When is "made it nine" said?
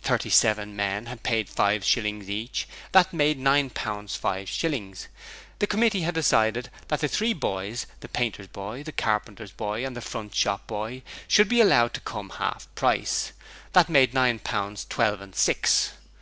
13.90-14.38